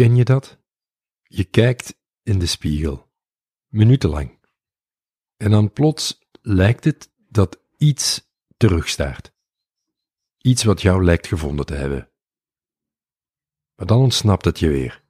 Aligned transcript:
Ken 0.00 0.16
je 0.16 0.24
dat? 0.24 0.58
Je 1.22 1.44
kijkt 1.44 1.94
in 2.22 2.38
de 2.38 2.46
spiegel, 2.46 3.10
minutenlang. 3.68 4.38
En 5.36 5.50
dan 5.50 5.72
plots 5.72 6.18
lijkt 6.42 6.84
het 6.84 7.10
dat 7.28 7.60
iets 7.76 8.30
terugstaart. 8.56 9.32
Iets 10.38 10.64
wat 10.64 10.82
jou 10.82 11.04
lijkt 11.04 11.26
gevonden 11.26 11.66
te 11.66 11.74
hebben. 11.74 12.10
Maar 13.76 13.86
dan 13.86 13.98
ontsnapt 14.00 14.44
het 14.44 14.58
je 14.58 14.68
weer. 14.68 15.02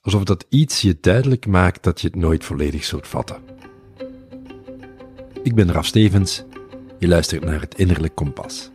Alsof 0.00 0.24
dat 0.24 0.46
iets 0.48 0.80
je 0.80 0.98
duidelijk 1.00 1.46
maakt 1.46 1.82
dat 1.82 2.00
je 2.00 2.06
het 2.06 2.16
nooit 2.16 2.44
volledig 2.44 2.84
zult 2.84 3.08
vatten. 3.08 3.42
Ik 5.42 5.54
ben 5.54 5.72
Raf 5.72 5.86
Stevens, 5.86 6.44
je 6.98 7.08
luistert 7.08 7.44
naar 7.44 7.60
het 7.60 7.74
Innerlijk 7.74 8.14
Kompas. 8.14 8.70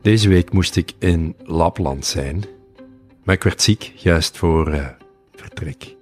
Deze 0.00 0.28
week 0.28 0.52
moest 0.52 0.76
ik 0.76 0.92
in 0.98 1.36
Lapland 1.44 2.06
zijn, 2.06 2.44
maar 3.22 3.34
ik 3.34 3.42
werd 3.42 3.62
ziek 3.62 3.92
juist 3.96 4.38
voor 4.38 4.74
uh, 4.74 4.88
vertrek. 5.34 5.96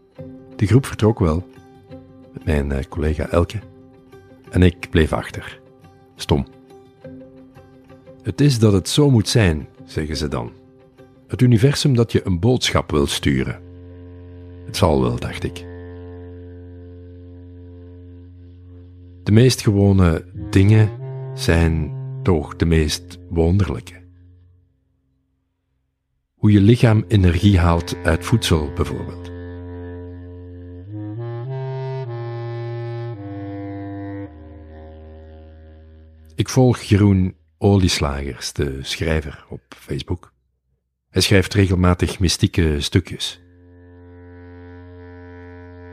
De 0.56 0.66
groep 0.66 0.86
vertrok 0.86 1.18
wel, 1.18 1.48
met 2.32 2.44
mijn 2.44 2.70
uh, 2.70 2.78
collega 2.88 3.28
Elke, 3.28 3.58
en 4.50 4.62
ik 4.62 4.90
bleef 4.90 5.12
achter. 5.12 5.60
Stom. 6.16 6.46
Het 8.22 8.40
is 8.40 8.58
dat 8.58 8.72
het 8.72 8.88
zo 8.88 9.10
moet 9.10 9.28
zijn, 9.28 9.68
zeggen 9.84 10.16
ze 10.16 10.28
dan. 10.28 10.52
Het 11.26 11.40
universum 11.40 11.94
dat 11.94 12.12
je 12.12 12.26
een 12.26 12.38
boodschap 12.38 12.90
wil 12.90 13.06
sturen. 13.06 13.60
Het 14.66 14.76
zal 14.76 15.02
wel, 15.02 15.18
dacht 15.18 15.44
ik. 15.44 15.64
De 19.22 19.32
meest 19.32 19.62
gewone 19.62 20.24
dingen 20.50 20.90
zijn 21.34 21.92
toch 22.22 22.56
de 22.56 22.66
meest 22.66 23.18
wonderlijke. 23.28 23.99
Hoe 26.40 26.52
je 26.52 26.60
lichaam 26.60 27.04
energie 27.08 27.58
haalt 27.58 27.96
uit 28.02 28.24
voedsel 28.24 28.72
bijvoorbeeld. 28.72 29.30
Ik 36.34 36.48
volg 36.48 36.80
Jeroen 36.80 37.34
Olieslagers, 37.58 38.52
de 38.52 38.78
schrijver, 38.82 39.44
op 39.48 39.60
Facebook. 39.68 40.32
Hij 41.10 41.22
schrijft 41.22 41.54
regelmatig 41.54 42.18
mystieke 42.18 42.80
stukjes. 42.80 43.40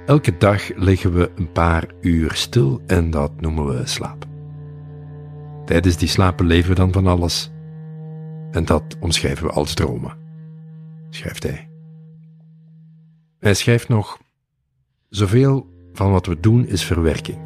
Elke 0.06 0.38
dag 0.38 0.76
liggen 0.76 1.14
we 1.14 1.32
een 1.36 1.52
paar 1.52 1.86
uur 2.02 2.32
stil 2.34 2.82
en 2.86 3.10
dat 3.10 3.42
noemen 3.42 3.68
we 3.68 3.86
slaap. 3.86 4.26
Tijdens 5.66 5.98
die 5.98 6.08
slapen 6.08 6.46
leven 6.46 6.70
we 6.70 6.76
dan 6.76 6.94
van 6.94 7.08
alles. 7.08 7.52
En 8.52 8.66
dat 8.66 8.98
omschrijven 9.00 9.46
we 9.46 9.52
als 9.52 9.74
dromen, 9.74 10.27
schrijft 11.10 11.44
hij. 11.44 11.70
Hij 13.40 13.54
schrijft 13.54 13.88
nog: 13.88 14.20
Zoveel 15.10 15.68
van 15.94 16.12
wat 16.12 16.26
we 16.26 16.40
doen 16.40 16.66
is 16.68 16.84
verwerking. 16.84 17.38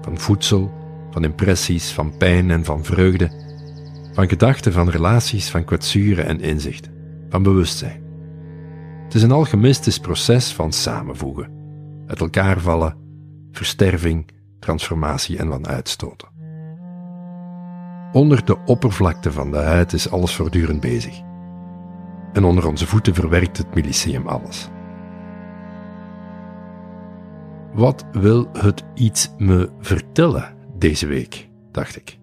Van 0.00 0.18
voedsel, 0.18 0.72
van 1.10 1.24
impressies, 1.24 1.92
van 1.92 2.16
pijn 2.16 2.50
en 2.50 2.64
van 2.64 2.84
vreugde. 2.84 3.42
Van 4.12 4.28
gedachten, 4.28 4.72
van 4.72 4.88
relaties, 4.88 5.50
van 5.50 5.64
kwetsuren 5.64 6.26
en 6.26 6.40
inzichten. 6.40 6.92
Van 7.28 7.42
bewustzijn. 7.42 8.02
Het 9.04 9.14
is 9.14 9.22
een 9.22 9.32
alchemistisch 9.32 9.98
proces 9.98 10.52
van 10.52 10.72
samenvoegen, 10.72 11.50
uit 12.06 12.20
elkaar 12.20 12.60
vallen, 12.60 12.96
versterving, 13.52 14.28
transformatie 14.58 15.38
en 15.38 15.48
van 15.48 15.66
uitstoten. 15.66 16.28
Onder 18.12 18.44
de 18.44 18.58
oppervlakte 18.64 19.32
van 19.32 19.50
de 19.50 19.56
huid 19.56 19.92
is 19.92 20.10
alles 20.10 20.34
voortdurend 20.34 20.80
bezig. 20.80 21.22
En 22.34 22.44
onder 22.44 22.66
onze 22.66 22.86
voeten 22.86 23.14
verwerkt 23.14 23.58
het 23.58 23.74
mycelium 23.74 24.26
alles. 24.26 24.68
Wat 27.72 28.04
wil 28.12 28.48
het 28.52 28.84
iets 28.94 29.30
me 29.38 29.70
vertellen 29.80 30.56
deze 30.78 31.06
week, 31.06 31.48
dacht 31.70 31.96
ik. 31.96 32.18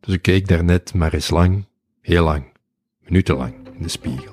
Dus 0.00 0.14
ik 0.14 0.22
keek 0.22 0.48
daarnet 0.48 0.94
maar 0.94 1.14
eens 1.14 1.30
lang, 1.30 1.66
heel 2.00 2.24
lang, 2.24 2.44
minutenlang 3.00 3.54
in 3.76 3.82
de 3.82 3.88
spiegel. 3.88 4.32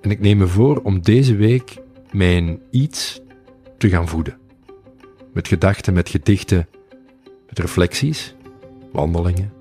En 0.00 0.10
ik 0.10 0.20
neem 0.20 0.38
me 0.38 0.46
voor 0.46 0.80
om 0.82 1.02
deze 1.02 1.36
week 1.36 1.78
mijn 2.12 2.60
iets 2.70 3.20
te 3.76 3.88
gaan 3.88 4.08
voeden 4.08 4.38
met 5.32 5.48
gedachten, 5.48 5.94
met 5.94 6.08
gedichten, 6.08 6.68
met 7.46 7.58
reflecties, 7.58 8.34
wandelingen. 8.92 9.52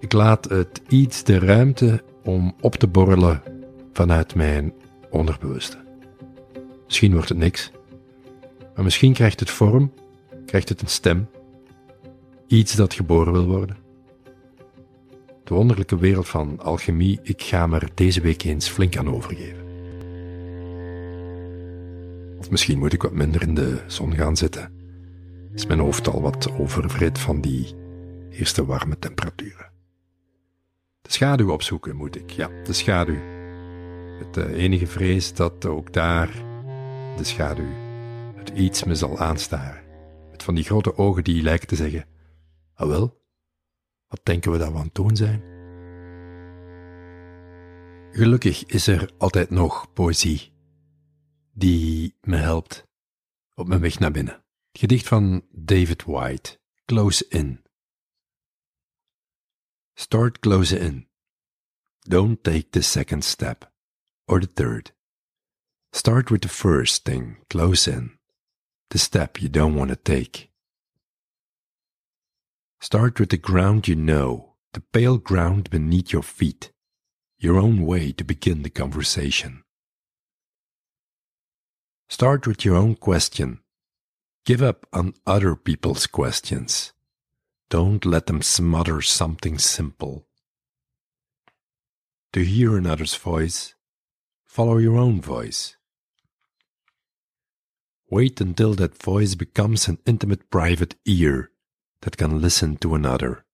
Ik 0.00 0.12
laat 0.12 0.48
het 0.48 0.82
iets 0.88 1.24
de 1.24 1.38
ruimte 1.38 2.02
om 2.24 2.54
op 2.60 2.74
te 2.74 2.86
borrelen 2.86 3.42
vanuit 3.92 4.34
mijn 4.34 4.72
onderbewuste. 5.10 5.76
Misschien 6.84 7.12
wordt 7.12 7.28
het 7.28 7.38
niks, 7.38 7.70
maar 8.74 8.84
misschien 8.84 9.12
krijgt 9.12 9.40
het 9.40 9.50
vorm, 9.50 9.92
krijgt 10.46 10.68
het 10.68 10.80
een 10.80 10.88
stem, 10.88 11.28
iets 12.46 12.74
dat 12.74 12.94
geboren 12.94 13.32
wil 13.32 13.46
worden. 13.46 13.76
De 15.44 15.54
wonderlijke 15.54 15.98
wereld 15.98 16.28
van 16.28 16.60
alchemie, 16.60 17.20
ik 17.22 17.42
ga 17.42 17.66
me 17.66 17.78
er 17.78 17.90
deze 17.94 18.20
week 18.20 18.42
eens 18.42 18.68
flink 18.68 18.96
aan 18.96 19.14
overgeven. 19.14 19.66
Of 22.38 22.50
misschien 22.50 22.78
moet 22.78 22.92
ik 22.92 23.02
wat 23.02 23.12
minder 23.12 23.42
in 23.42 23.54
de 23.54 23.82
zon 23.86 24.14
gaan 24.14 24.36
zitten. 24.36 24.77
Is 25.58 25.66
mijn 25.66 25.80
hoofd 25.80 26.08
al 26.08 26.20
wat 26.20 26.52
overvrit 26.52 27.18
van 27.18 27.40
die 27.40 27.74
eerste 28.30 28.64
warme 28.64 28.98
temperaturen. 28.98 29.70
De 31.00 31.12
schaduw 31.12 31.52
opzoeken 31.52 31.96
moet 31.96 32.16
ik, 32.16 32.30
ja, 32.30 32.50
de 32.64 32.72
schaduw. 32.72 33.20
Het 34.18 34.36
uh, 34.36 34.62
enige 34.62 34.86
vrees 34.86 35.34
dat 35.34 35.66
ook 35.66 35.92
daar 35.92 36.28
de 37.16 37.24
schaduw 37.24 37.68
het 38.36 38.48
iets 38.48 38.84
me 38.84 38.94
zal 38.94 39.18
aanstaren. 39.18 39.82
Met 40.30 40.42
van 40.42 40.54
die 40.54 40.64
grote 40.64 40.96
ogen 40.96 41.24
die 41.24 41.42
lijken 41.42 41.68
te 41.68 41.76
zeggen: 41.76 42.06
Ah 42.74 42.88
wel, 42.88 43.22
wat 44.08 44.20
denken 44.22 44.52
we 44.52 44.58
dat 44.58 44.72
we 44.72 44.78
aan 44.78 44.84
het 44.84 44.94
doen 44.94 45.16
zijn? 45.16 45.42
Gelukkig 48.12 48.64
is 48.64 48.86
er 48.86 49.10
altijd 49.16 49.50
nog 49.50 49.92
poëzie 49.92 50.52
die 51.52 52.16
me 52.20 52.36
helpt 52.36 52.86
op 53.54 53.68
mijn 53.68 53.80
weg 53.80 53.98
naar 53.98 54.10
binnen. 54.10 54.46
Gedicht 54.74 55.08
van 55.08 55.42
David 55.52 56.02
White, 56.02 56.58
Close 56.86 57.22
In. 57.30 57.62
Start 59.96 60.40
close 60.40 60.72
in. 60.72 61.06
Don't 62.08 62.44
take 62.44 62.70
the 62.70 62.82
second 62.82 63.24
step, 63.24 63.64
or 64.28 64.38
the 64.40 64.46
third. 64.46 64.92
Start 65.92 66.30
with 66.30 66.42
the 66.42 66.48
first 66.48 67.04
thing, 67.04 67.38
close 67.50 67.88
in, 67.88 68.16
the 68.90 68.98
step 68.98 69.42
you 69.42 69.48
don't 69.48 69.74
want 69.74 69.90
to 69.90 69.96
take. 69.96 70.50
Start 72.80 73.18
with 73.18 73.30
the 73.30 73.36
ground 73.36 73.88
you 73.88 73.96
know, 73.96 74.54
the 74.72 74.80
pale 74.80 75.18
ground 75.18 75.68
beneath 75.68 76.12
your 76.12 76.22
feet, 76.22 76.70
your 77.38 77.58
own 77.58 77.84
way 77.84 78.12
to 78.12 78.22
begin 78.22 78.62
the 78.62 78.70
conversation. 78.70 79.64
Start 82.08 82.46
with 82.46 82.64
your 82.64 82.76
own 82.76 82.94
question. 82.94 83.60
Give 84.48 84.62
up 84.62 84.86
on 84.94 85.12
other 85.26 85.54
people's 85.54 86.06
questions. 86.06 86.94
Don't 87.68 88.06
let 88.06 88.28
them 88.28 88.40
smother 88.40 89.02
something 89.02 89.58
simple. 89.58 90.26
To 92.32 92.40
hear 92.40 92.78
another's 92.78 93.14
voice, 93.14 93.74
follow 94.46 94.78
your 94.78 94.96
own 94.96 95.20
voice. 95.20 95.76
Wait 98.10 98.40
until 98.40 98.72
that 98.76 98.96
voice 98.96 99.34
becomes 99.34 99.86
an 99.86 99.98
intimate 100.06 100.48
private 100.48 100.94
ear 101.04 101.50
that 102.00 102.16
can 102.16 102.40
listen 102.40 102.78
to 102.78 102.94
another. 102.94 103.44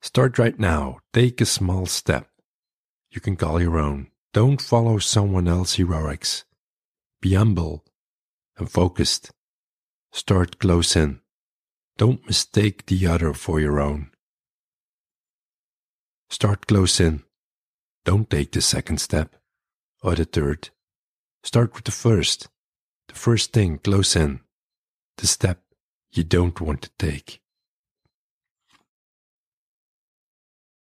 Start 0.00 0.38
right 0.38 0.60
now. 0.60 1.00
Take 1.12 1.40
a 1.40 1.44
small 1.44 1.86
step. 1.86 2.28
You 3.10 3.20
can 3.20 3.34
call 3.34 3.60
your 3.60 3.80
own. 3.80 4.12
Don't 4.32 4.62
follow 4.62 4.98
someone 4.98 5.48
else's 5.48 5.78
heroics. 5.78 6.44
Be 7.20 7.34
humble 7.34 7.84
and 8.56 8.70
focused. 8.70 9.32
Start 10.12 10.58
close 10.58 10.96
in. 10.96 11.20
Don't 11.96 12.26
mistake 12.26 12.86
the 12.86 13.06
other 13.06 13.32
for 13.32 13.60
your 13.60 13.80
own. 13.80 14.10
Start 16.28 16.66
close 16.66 16.98
in. 16.98 17.22
Don't 18.04 18.28
take 18.28 18.50
the 18.52 18.60
second 18.60 18.98
step 19.00 19.36
or 20.02 20.16
the 20.16 20.24
third. 20.24 20.70
Start 21.44 21.74
with 21.74 21.84
the 21.84 21.92
first. 21.92 22.48
The 23.08 23.14
first 23.14 23.52
thing 23.52 23.78
close 23.78 24.16
in. 24.16 24.40
The 25.18 25.26
step 25.26 25.60
you 26.10 26.24
don't 26.24 26.60
want 26.60 26.82
to 26.82 26.90
take. 26.98 27.40